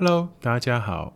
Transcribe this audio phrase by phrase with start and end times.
[0.00, 1.12] Hello，大家好。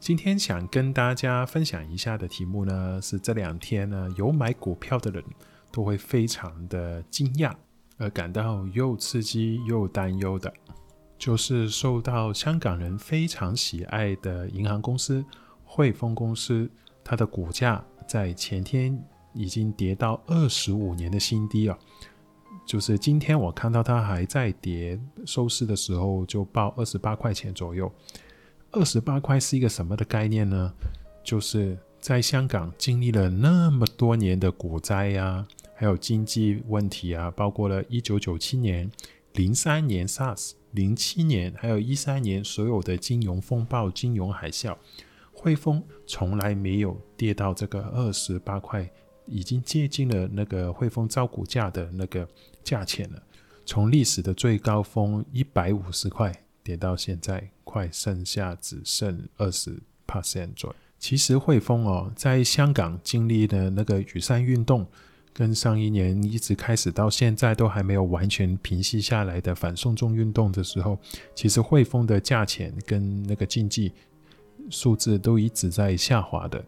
[0.00, 5.22] 今天想跟大家分享一下的题目呢，是这两天呢有买股票的人
[5.70, 7.52] 都会非常的惊讶，
[7.98, 10.52] 而感到又刺激又担忧的，
[11.16, 15.24] 就是受到香港人非常喜爱的银行公司
[15.64, 16.68] 汇丰公司，
[17.04, 19.00] 它的股价在前天
[19.34, 21.78] 已经跌到二十五年的新低了。
[22.66, 27.90] 就是今天我看到它还在跌，收市的时候就报二十八块钱左右。
[28.72, 30.74] 二十八块是一个什么的概念呢？
[31.22, 38.90] 就是在香港经历了那么多年的股灾呀、还有经济问题啊，包括了一九九七年、
[39.34, 44.76] 零三年 SARS、零七年，还有一三年所有的金融风暴、金融海啸，
[45.32, 48.90] 汇丰从来没有跌到这个二十八块。
[49.26, 52.26] 已经接近了那个汇丰招股价的那个
[52.64, 53.22] 价钱了，
[53.64, 56.32] 从历史的最高峰一百五十块
[56.62, 60.76] 跌到现在，快剩下只剩二十 percent 左右。
[60.98, 64.86] 其实汇丰哦，在香港经历的那个雨伞运动，
[65.32, 70.98] 跟上一年一直开始到现在都还没有完全平息下来的反送中运动的时候，
[71.34, 73.92] 其实汇丰的价钱跟那个经济
[74.70, 76.64] 数字都一直在下滑的。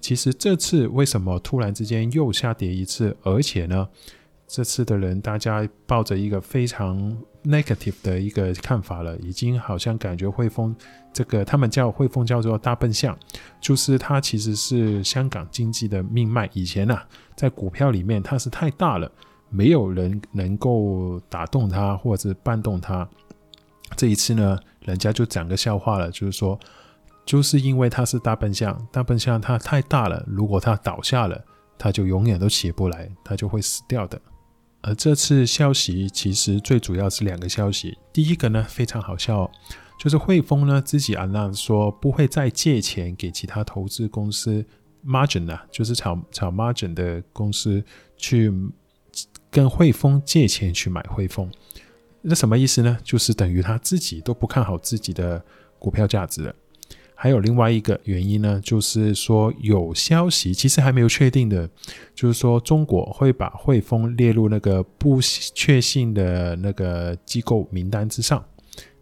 [0.00, 3.16] 其实这次为什么突然之间又下跌一次？
[3.22, 3.88] 而且呢，
[4.46, 6.96] 这次的人大家抱着一个非常
[7.44, 10.74] negative 的一个看法了，已经好像感觉汇丰
[11.12, 13.18] 这个他们叫汇丰叫做大笨象，
[13.60, 16.48] 就是它其实是香港经济的命脉。
[16.52, 19.10] 以前啊，在股票里面它是太大了，
[19.50, 23.08] 没有人能够打动它或者是绊动它。
[23.96, 26.56] 这一次呢，人家就讲个笑话了，就是说。
[27.26, 31.44] 就是因为它是大笨象，大笨象它太大了，如果它倒下了，
[31.76, 34.18] 它就永远都起不来，它就会死掉的。
[34.82, 39.50] 而这次消息其实最主要是两个消息，第一个呢非常好笑，
[39.98, 44.64] 就是汇丰呢自己 announce 说不会再借钱给其他投资公司
[45.04, 47.82] margin 啊，就是炒炒 margin 的公司
[48.16, 48.52] 去
[49.50, 51.50] 跟汇丰借钱去买汇丰，
[52.22, 52.96] 那什么意思呢？
[53.02, 55.44] 就是等于他自己都不看好自己的
[55.80, 56.54] 股票价值了。
[57.18, 61.68] 还有另外一个原因呢，就是说有消息，其实还没有确定的，
[62.14, 65.18] 就是说中国会把汇丰列入那个不
[65.54, 68.44] 确信的那个机构名单之上。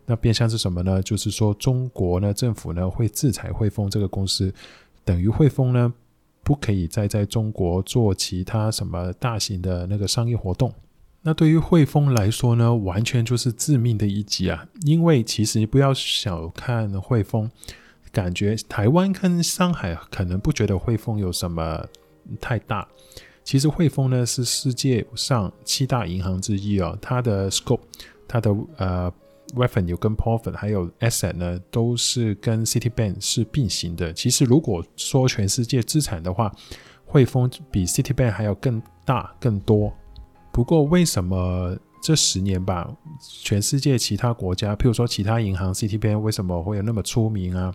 [0.06, 1.02] 那变相是什么呢？
[1.02, 4.54] 就是说中国呢政府呢会制裁汇丰这个公司，
[5.04, 5.92] 等于汇丰呢
[6.44, 10.72] 不可以再在中国做其他什么大型的那个商业活动。
[11.22, 14.68] 那对于汇丰来说呢，完全就是致命的一击啊！
[14.82, 17.50] 因为其实不要小看汇丰。
[18.14, 21.84] 感觉台湾跟上海可能不觉得汇丰有什么
[22.40, 22.88] 太大，
[23.42, 27.80] 其实汇丰呢是世界上七大银行之一哦，它的 scope、
[28.26, 29.12] 它的呃
[29.54, 34.12] revenue 跟 profit 还有 asset 呢都是跟 Citibank 是并行的。
[34.12, 36.50] 其实如果说全世界资产的话，
[37.04, 39.92] 汇丰比 Citibank 还要更大更多。
[40.52, 41.76] 不过为什么？
[42.04, 47.74] 这十年吧，全世界其他国家，譬如说其他银行 CTP 为什么会有那么出名啊？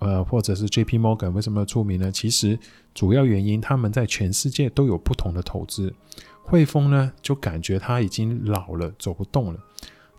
[0.00, 2.10] 呃，或者是 JP Morgan 为什么出名呢？
[2.10, 2.58] 其实
[2.92, 5.94] 主要原因，他们在全世界都有不同的投资。
[6.42, 9.60] 汇丰呢，就感觉他已经老了，走不动了。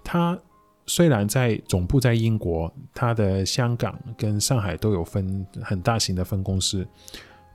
[0.05, 0.39] 他
[0.85, 6.87] 虽然在总部在英国，他的香港跟上海都有分很大型的分公司。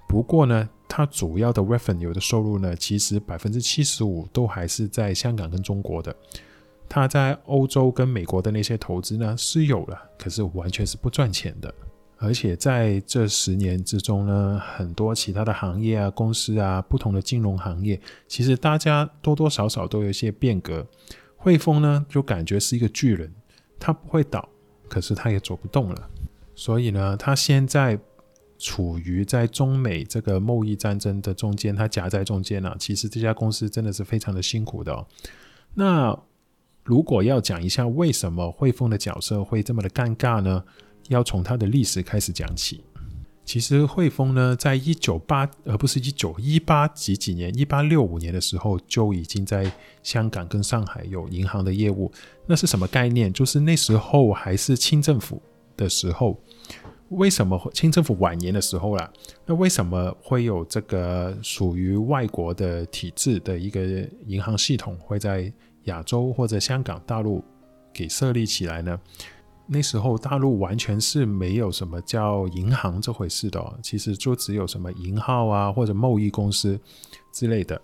[0.09, 6.15] 不过呢，它主要的 revenue 的收入呢，其实百分之七十五都还是在香港跟中国的。
[6.89, 11.75] 它在欧洲跟美国的那些投资呢是有了，可是完全是不赚钱的。
[12.19, 20.87] 而且在这十年之中呢，很多其他的行业啊、公司啊、不同的金融行业，其实大家多多少少都有一些变革。
[21.37, 23.31] 汇丰呢，就感觉是一个巨人，
[23.79, 24.49] 它不会倒，
[24.89, 26.09] 可是它也走不动了。
[26.55, 27.99] 所以呢，它现在。
[28.59, 32.77] 处于在中美这个贸易战争的中间，它夹在中间了。
[32.79, 35.07] 其实这家公司真的是非常的辛苦的。
[35.75, 36.19] 那
[36.85, 40.65] 如果要讲一下为什么汇丰的角色会这么的尴尬呢？
[41.09, 42.83] 要从它的历史开始讲起。
[43.45, 49.71] 其实汇丰呢，在一九八而不是一九一八几几年，一八六五年的时候就已经在
[50.03, 52.11] 香港跟上海有银行的业务。
[52.47, 53.33] 那是什么概念？
[53.33, 55.41] 就是那时候还是清政府
[55.77, 56.41] 的时候。
[57.11, 59.11] 为什么清政府晚年的时候啦？
[59.45, 63.81] 那为什么会有这个属于外国的体制的一个
[64.27, 65.53] 银行系统会在
[65.85, 67.45] 亚洲或者香港、大陆
[67.93, 68.99] 给设立起来呢？
[69.69, 76.79] 那时候大陆完全是没有什么叫银行这回事的，其实就只有什么银号啊或者贸易公司
[77.33, 77.81] 之类的。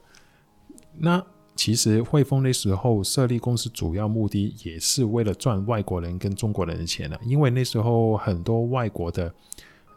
[0.96, 9.34] 那其实汇丰那时候设立公司主要目的也是为了赚外国人跟中国人的钱了，因为那时候很多外国的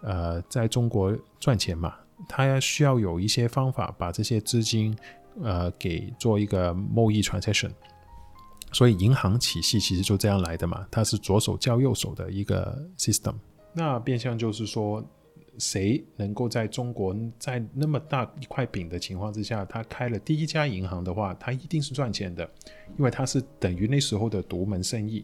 [0.01, 1.93] 呃在中国赚钱嘛，
[2.27, 4.95] 他需要有一些方法把这些资金
[5.41, 7.71] 呃给做一个贸易 transaction，
[8.71, 13.35] 所以银行体系其实就这样来的嘛，它是左手交右手的一个 system，
[13.73, 15.03] 那变相就是说。
[15.57, 22.49] 谁能够在中国在那么大一块饼的情况之下，他开了第一家银行的话，他一定是赚钱的，
[22.97, 25.23] 因为他是等于那时候的独门生意。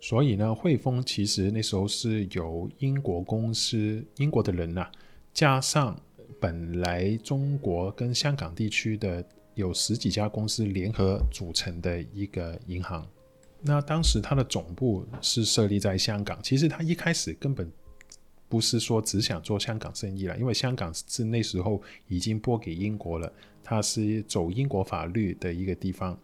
[0.00, 4.90] 所以呢，汇丰其实那时候是由英国公司、英国的人呐、
[5.32, 5.98] 加上
[6.40, 9.24] 本来中国跟香港地区的
[9.54, 13.06] 有十几家公司联合组成的一个银行。
[13.60, 17.70] 那当时它的总部是设立在香港，其实它一开始根本。
[18.50, 23.32] 不是说只想做香港生意了，因为香港是那时候已经拨给英国了，
[23.62, 26.18] 它是走英国法律的一个地方，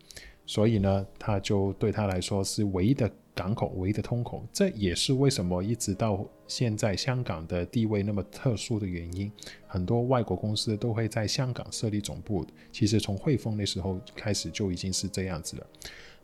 [0.44, 4.44] 所以呢，它就对他来说是唯一的港口、唯一的通口。
[4.52, 9.31] 这也是为什么一直到现在香港的地位那么特殊的原因。
[9.69, 15.67] 很多外国公司都会在香港设立总部，其实从汇丰那时候开始就已经是这样子了。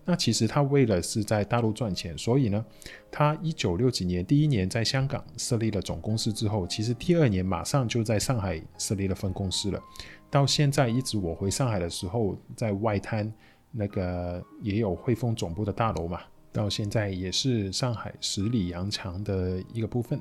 [0.05, 2.65] 那其实他为了是在大陆赚钱，所以呢，
[3.09, 9.81] 他一九六几年第一年在香港设立了总公司之后，其实第二年马上就在上海设立了分公司了。
[10.29, 13.33] 到现在一直我回上海的时候，在外滩
[13.71, 16.21] 那个也有汇丰总部的大楼嘛，
[16.53, 20.21] 到现在也是上海十里洋场的一个部分。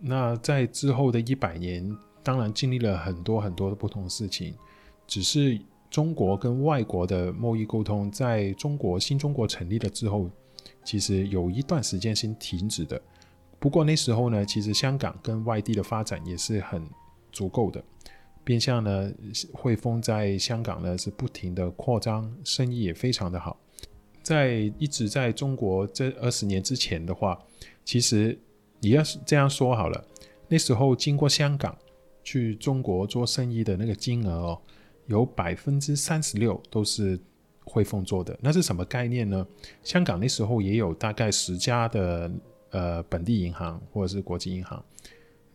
[0.00, 4.54] 那在之后的一百年，当然经历了很多很多的不同事情，
[5.06, 5.60] 只是。
[5.94, 10.28] 中国跟外国的贸易沟通，在中国新中国成立了之后，
[10.82, 13.00] 其实有一段时间是停止的。
[13.60, 16.84] 不过那时候呢，其实香港跟外地的发展也是很
[17.30, 17.80] 足够的，
[18.42, 19.08] 变相呢，
[19.52, 23.56] 汇丰在香港呢是不停的扩张，生意也非常的好。
[24.20, 27.40] 在一直在中国这二十年之前的话，
[27.84, 28.36] 其实
[28.80, 30.04] 你要是这样说好了，
[30.48, 31.78] 那时候经过香港
[32.24, 34.60] 去中国做生意的那个金额哦。
[35.06, 37.18] 有百分之三十六都是
[37.64, 39.46] 汇丰做的，那是什么概念呢？
[39.82, 42.30] 香港那时候也有大概十家的
[42.70, 44.84] 呃本地银行或者是国际银行，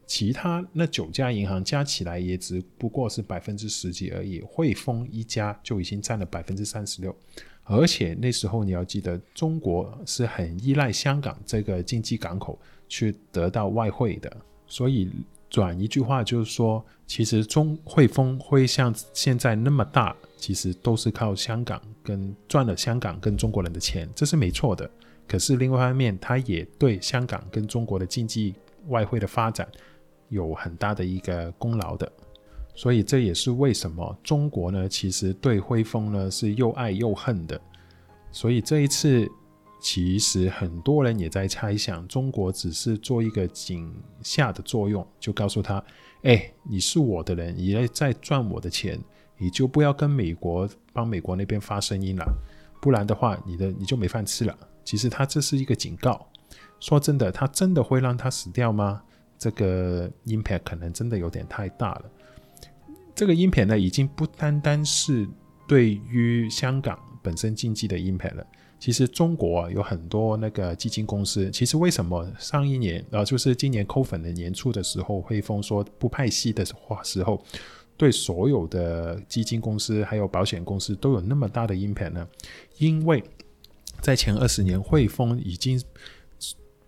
[0.05, 7.15] 其他那九家银行加起来也只不过是百分之十几而已，汇丰一家就已经占了百分之三十六，
[7.63, 14.37] 而且那时候你要记得，中国是很依赖香港这个经济港口去得到外汇的，
[14.67, 15.09] 所以。
[15.49, 24.89] 转一句话就是说，其实中汇丰会像现在那么大，其实都是靠香港跟赚了香港跟中国人的钱，这是没错的。
[25.27, 28.53] 可是另外一方面，它也对香港跟中国的经济
[28.87, 29.67] 外汇的发展
[30.29, 32.11] 有很大的一个功劳的。
[32.75, 37.59] 所以这也是为什么中国呢，其实对汇丰呢是又爱又恨的。
[38.31, 39.29] 所以这一次。
[39.79, 45.83] 其实很多人也在猜想，中国只是做一个井下的作用，就告诉他
[46.23, 48.99] ：“哎，你是我的人，你在赚我的钱，
[49.37, 52.25] 你就不要跟美国帮美国那边发声音了，
[52.81, 56.27] 不然的话，你的你就没饭吃了。”其实他这是一个警告。
[56.79, 59.01] 说真的，他真的会让他死掉吗？
[59.37, 62.06] 这个 impact 可能真的有点太大了。
[63.15, 65.27] 这个 impact 呢，已经不单单是
[65.68, 68.47] 对于香港本身经济的 impact 了。
[68.80, 77.44] 其实中国有很多那个基金公司，其实为什么上一年啊，就是今年扣粉的年初的时候，汇丰说不派息的话时候，
[77.98, 82.26] 对所有的基金公司还有保险公司都有那么大的 impact 呢？
[82.78, 83.21] 因为
[84.00, 85.81] 在前二十年，汇丰已经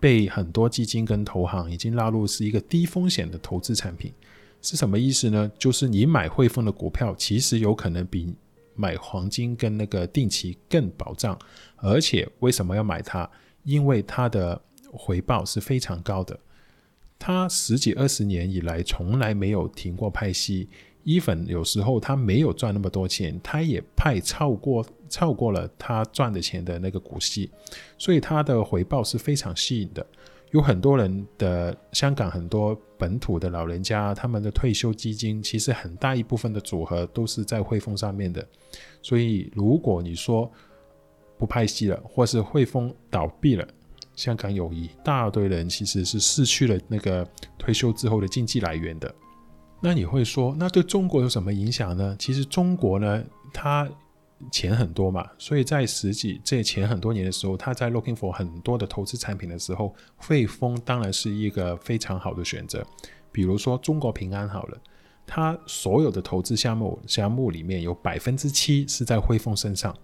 [0.00, 4.10] 被很多基金跟投行已经纳入是一个低风险的投资产品，
[4.62, 5.52] 是什么意思呢？
[5.58, 8.34] 就是你买汇丰的股票，其实有可能比。
[8.74, 11.38] 买黄金跟那个定期更保障，
[11.76, 13.28] 而且为什么要买它？
[13.64, 14.60] 因为它的
[14.92, 16.38] 回报是非常高的。
[17.18, 20.68] 它十几二十年以来从来没有停过派息
[21.04, 27.48] ，even 有时候他没有赚那么多钱，他也派超过超过了他赚的钱的那个股息，
[27.96, 30.04] 所以他的回报是非常吸引的。
[30.52, 38.46] 有很多人的香港很多本土的老人家，他们的退休基金其实很大一部分的组合都是在汇丰上面的。
[39.00, 40.50] 所以如果你说
[41.38, 43.66] 不派息了，或是汇丰倒闭了，
[44.14, 47.26] 香港有一大堆人其实是失去了那个
[47.58, 49.12] 退休之后的经济来源的。
[49.80, 52.14] 那你会说，那对中国有什么影响呢？
[52.18, 53.88] 其实中国呢，它。
[54.50, 62.84] 钱很多嘛，所以在十几这前很多年的时候，他在 looking for 很多的投资产品的时候，汇丰当然是一个非常好的选择。
[63.30, 64.78] 比如说中国平安好了，
[65.26, 69.96] 他所有的投资项目项目里面有百分之七是在汇丰身上。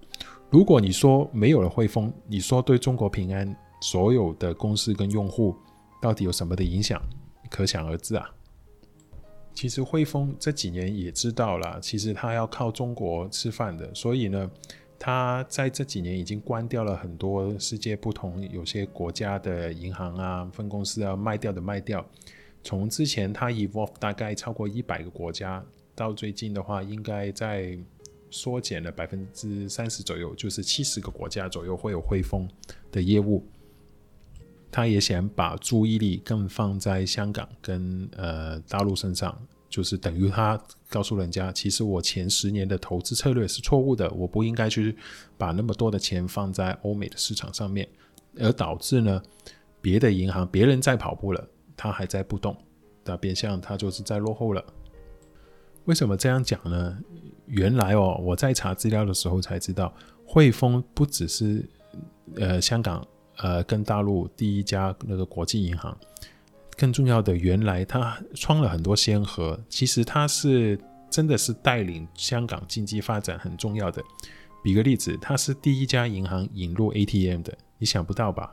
[0.50, 5.54] 如果你说没有了汇丰，你说对中国平安所有的公司跟用户
[6.00, 7.00] 到底有什么的影响？
[7.50, 8.28] 可想而知啊。
[9.58, 14.48] 其实汇丰这几年也知道了，其实它要靠中国吃饭的，所以呢，
[15.00, 22.08] 它在这几年已经关掉了很多世界不同有些国家的银行啊、分公司啊，卖掉的卖掉。
[22.62, 25.60] 从之前它 evolve 大概超过一百个国家，
[25.92, 27.76] 到最近的话，应该在
[28.30, 32.48] 缩减了百分之三十左右，就是七十个国家左右会有汇丰
[32.92, 33.44] 的业务。
[34.70, 39.36] 他也想把注意力更放在香港跟呃大陆身上，
[39.68, 40.60] 就是等于他
[40.90, 44.94] 告诉人家，其实我前十年的投资策略是错误的，我不应该去
[45.36, 47.88] 把那么多的钱放在欧美的市场上面，
[48.38, 49.22] 而导致呢
[49.80, 52.56] 别的银行别人在跑步了，他还在不动，
[53.04, 54.62] 那变相他就是在落后了。
[55.86, 56.98] 为什么这样讲呢？
[57.46, 59.90] 原来哦，我在查资料的时候才知道，
[60.26, 61.66] 汇丰不只是
[62.36, 63.06] 呃香港。
[63.38, 65.96] 呃，跟大陆第一家那个国际银行，
[66.76, 69.58] 更重要的，原来他创了很多先河。
[69.68, 70.78] 其实他是
[71.08, 74.02] 真的是带领香港经济发展很重要的。
[74.62, 78.50] 比个例子，他是第一家银行引入 ATM 的，你想不到吧？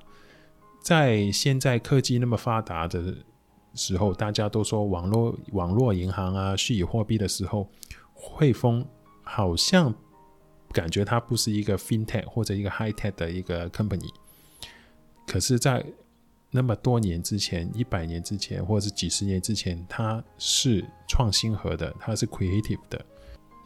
[0.83, 3.15] 在现在科技那么发达的
[3.73, 7.67] 时候，大家都说网络网络银行啊，虚拟货币的时候，
[8.13, 8.85] 汇丰
[9.23, 9.91] 好像
[10.71, 14.11] 感觉它不是一个 FinTech 或者一个 High Tech 的一个 Company。
[15.25, 15.85] 可是，在
[16.51, 23.05] 那么多年之前，一百年之前，或者是几十年之前，它是创新核的，它是 creative 的，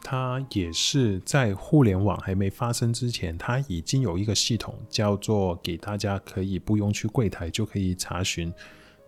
[0.02, 8.52] 它也是在互联网还没发生之前，它已经有一个系统，叫做给大家可以不用去柜台就可以查询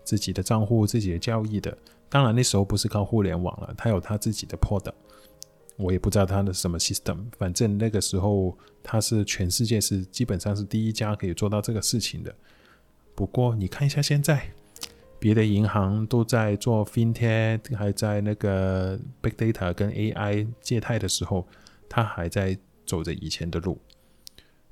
[0.03, 1.75] 自己的账户、自己的交易的。
[2.08, 4.93] 当然那时候不是靠互联网了，它有它自己的 product。
[5.81, 12.33] 我也不知道它的什么 system，反正那个时候它是全世界是基本上是第一家可以做到这个事情的。
[13.15, 14.51] 不过你看一下现在，
[15.19, 21.47] 别的银行都在做 fintech，还在那个 big data 跟 AI 借贷的时候，
[21.89, 23.77] 它还在走着以前的路。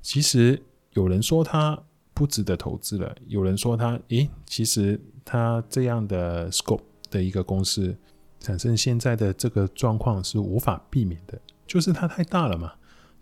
[0.00, 0.62] 其实
[0.92, 1.80] 有人说它
[2.14, 7.96] 不值得投资了，有人说它，诶，其实它这样的 scope 的一个公司。
[8.40, 12.72] 产生现在的这个状况是无法避免的，就是它太大了嘛。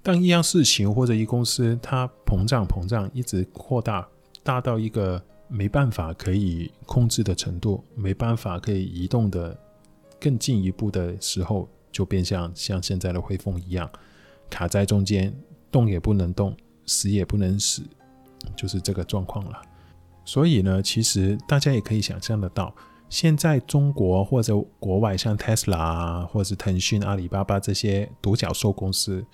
[0.00, 4.08] 当一样事情或者一公司它膨胀膨胀，一直扩大，
[4.44, 9.58] 大到一个没办法可以控制的程度，没办法可以移动的
[10.20, 13.90] 更进一步的时候，就变像像现在的汇丰一样，
[14.48, 15.36] 卡在中间，
[15.70, 16.56] 动也不能动，
[16.86, 17.82] 死也不能死，
[18.56, 19.60] 就是这个状况了。
[20.24, 22.72] 所以呢，其实大家也可以想象得到。
[23.08, 29.24] 现在中国或者国外，像 Tesla 啊，或者腾讯、阿里巴巴这些独角兽公司，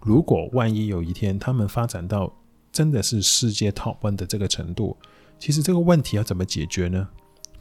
[0.00, 2.32] 如果万一有一天他们发展到
[2.72, 4.96] 真的是世界 top one 的这个程度，
[5.38, 7.08] 其实这个问题要怎么解决呢？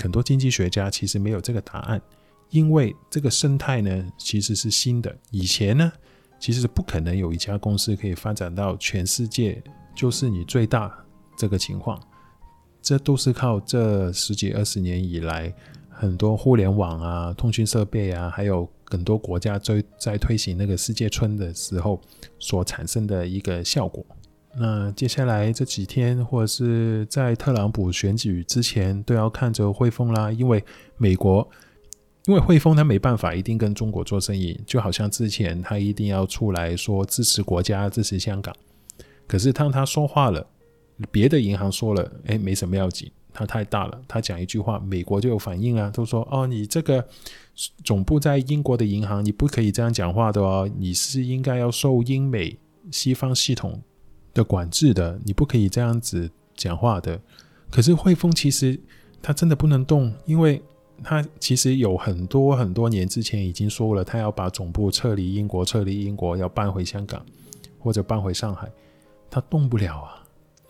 [0.02, 2.02] 很多经济学家其实没有这个答案，
[2.50, 5.16] 因为这个生态呢其实是新的。
[5.30, 5.92] 以前呢，
[6.40, 9.62] 其实是不可能有一家公司可以发展到全世界
[9.94, 10.92] 就是你最大
[11.38, 12.02] 这个情况。
[12.82, 15.54] 这都是靠这十几二十年以来，
[15.90, 22.00] 很多互联网啊、通讯设备啊，还有很多国家在在推行那个世界村的时候
[22.40, 24.04] 所产生的一个效果。
[24.58, 30.64] 那接下来这几天，或者是在特朗普选举之前，都要看着汇丰啦，因为
[30.98, 31.48] 美国，
[32.26, 38.56] 因为汇丰他没办法一定跟中国做生意，就好像之前他一定要出来说支持国家、支持香港，
[39.28, 40.48] 可是当他说话了。
[41.12, 44.02] 别的银行说了，哎，没什么要紧，它太大了。
[44.08, 47.06] 他讲一句话，美国就有反应啊，都说哦，你这个
[47.84, 52.58] 总部在英国的银行，你不可以这样讲话的哦，你是应该要受英美
[52.92, 53.82] 西方系统
[54.34, 57.20] 的管制的，你不可以这样子讲话的。
[57.70, 58.80] 可是汇丰其实
[59.22, 60.62] 它真的不能动，因为
[61.04, 67.26] 它其实有很多很多年之前已经说了，它要把总部撤离英国，撤离英国，要搬回香港
[67.78, 68.70] 或者搬回上海，
[69.30, 70.19] 它动不了啊。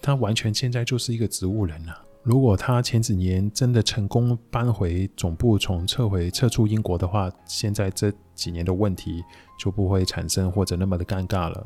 [0.10, 2.04] 他完全现在就是一个植物人了啊。
[2.24, 9.24] 如果他前几年真的成功搬回总部，从撤回撤出英国的话，现在这几年的问题
[9.60, 11.64] 就不会产生或者那么的尴尬了。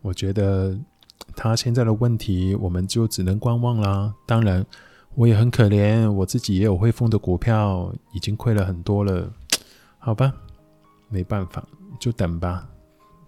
[0.00, 0.74] 我觉得
[1.36, 4.14] 他现在的问题，我们就只能观望啦。
[4.26, 4.64] 当然，
[5.14, 9.30] 我也很可怜，我自己也有汇丰的股票，已经亏了很多了。
[9.98, 10.32] 好吧，
[11.10, 11.62] 没办法，
[12.00, 12.66] 就等吧，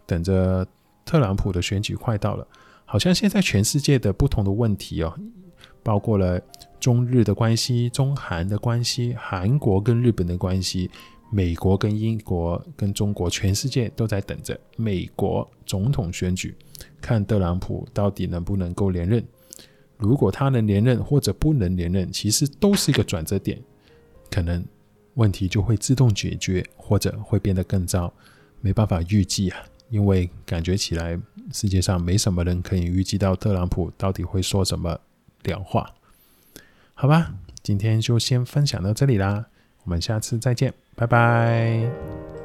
[0.06, 0.66] 等着
[1.04, 2.46] 特朗普的选举快到了。
[2.86, 5.12] 好像现在全世界的不同的问题哦，
[5.82, 6.40] 包括了
[6.80, 10.88] 中日的关系、中韩的关系、韩国跟日本的关系、
[11.30, 16.54] 美国跟英国跟中国，全世界都在等着美国总统选举，
[17.00, 19.22] 看特朗普到底能不能够连任。
[19.98, 23.60] 如果他能连任或者不能连任，其实都是一个转折点，
[24.30, 24.64] 可能
[25.14, 28.12] 问题就会自动解决，或者会变得更糟，
[28.60, 29.58] 没办法预计啊。
[29.88, 31.18] 因为感觉起来
[31.52, 34.98] 世界上没什么人可以预计到特朗普到底会说什么
[35.42, 35.94] 两话。
[36.94, 39.46] 好吧，今天就先分享到这里啦，
[39.84, 42.35] 我们下次再见，拜拜。